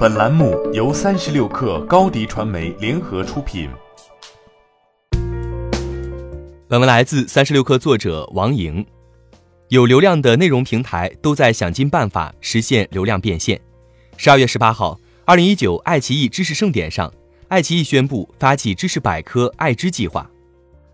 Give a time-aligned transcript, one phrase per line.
[0.00, 3.68] 本栏目由三十六氪高低传媒联合出品。
[6.66, 8.82] 本文来自三十六氪作者王莹。
[9.68, 13.60] 有流量的内容平台都在想尽办法实现流量变现。
[14.16, 17.12] 十二月十八号，二零一九爱奇艺知识盛典上，
[17.48, 20.26] 爱奇艺宣布发起知识百科爱知计划。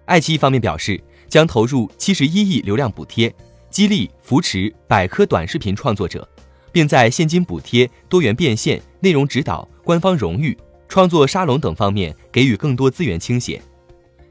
[0.06, 3.32] 爱奇艺方面表示，将投入七十一亿流量补贴，
[3.70, 6.28] 激励扶持百科短视频创作者。
[6.76, 10.54] 并在现金补贴、多元变现、内容指导、官方荣誉、
[10.86, 13.58] 创作沙龙等方面给予更多资源倾斜。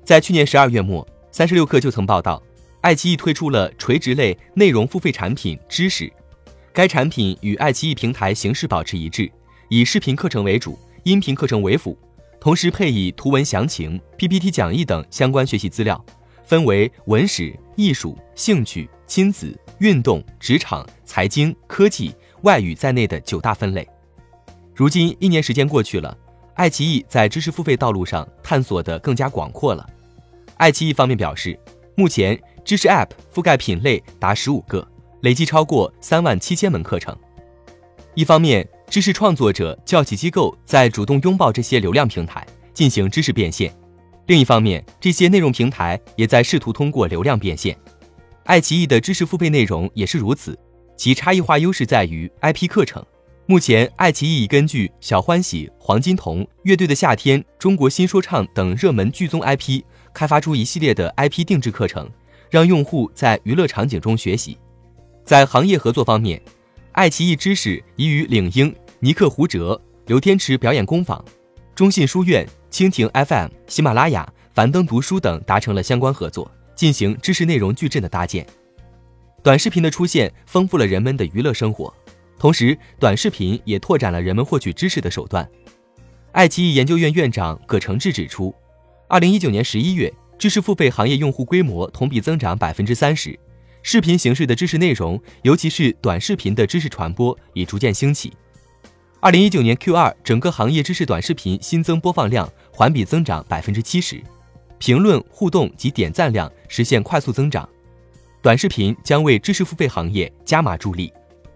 [0.03, 2.39] 在去年十二月末，三十六氪就曾报道，
[2.81, 6.07] 爱奇艺推出了垂直类内容付费产品“知识”，
[6.71, 9.27] 该产品与爱奇艺平台形式保持一致，
[9.69, 11.97] 以视频课程为主，音频课程为辅，
[12.39, 15.99] 同时配以图文详情、PPT 讲义等相关学习资料，
[16.45, 22.13] 分为文史、艺术、兴趣、亲子、运动、职场、财经、科技。
[22.45, 23.87] 外语在内的九大分类。
[24.75, 26.15] 如今一年时间过去了，
[26.53, 29.83] 爱奇艺在知识付费道路上探索的更加广阔了。
[30.57, 31.59] 爱奇艺方面表示，
[31.95, 34.87] 目前知识 App 覆盖品类达十五个，
[35.21, 37.17] 累计超过三万七千门课程。
[38.13, 43.71] 一方面，知识创作者、教企机构在主动拥抱这些流量平台进行知识变现；
[44.27, 47.75] 另一方面，这些内容平台也在试图通过流量变现。
[48.43, 50.55] 爱奇艺的知识付费内容也是如此。
[50.95, 53.05] 其差异化优势在于 IP 课程。
[53.47, 62.09] 目前，爱奇艺已根据《小欢喜》《黄金瞳》《乐队的夏天》《中国新说唱》等热门剧综 IP，开发出一系列的 IP 定制课程，
[62.49, 64.57] 让用户在娱乐场景中学习。
[65.23, 66.41] 在行业合作方面，
[66.93, 71.23] 爱奇艺知识已与领英、尼克胡哲、刘天池表演工坊、
[71.75, 78.43] 中信书院、蜻蜓 FM、喜马拉雅、樊登读书等达成了相关合作，进行知识内容矩阵的搭建。
[79.45, 81.93] 短视频的出现丰富了人们的娱乐生活，
[82.39, 85.47] 同时短视频也拓展了人们获取知识的手段。
[86.31, 88.51] 爱奇艺研究院院长葛承志指出，
[89.07, 93.39] 二零一九年十一月，知识付费行业用户规模同比增长百分之三十，
[93.83, 98.33] 视频形式的知识内容，尤其是短视频的知识传播已逐渐兴起。
[99.19, 104.19] 二零一九年 Q 二，整个行业知识短视频新增播放量环比增长百分之七十，
[104.79, 107.69] 评论互动及点赞量实现快速增长。
[108.45, 111.11] 短视频将为知识付费行业加码助力。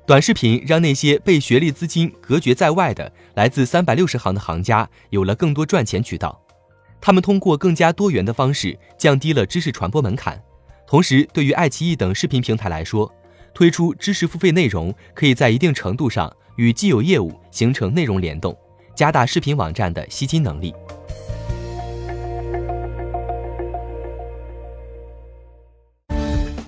[0.07, 6.41] 短视频让那些被学历资金隔绝在外的来自三百六十行的行家有了更多赚钱渠道。
[6.99, 10.41] 他们通过更加多元的方式降低了知识传播门槛。
[10.87, 13.13] 同时，对于爱奇艺等视频平台来说，
[13.53, 18.57] 推出知识付费内容可以在一定程度上与既有业务形成内容联动，
[18.95, 20.73] 加大视频网站的吸金能力。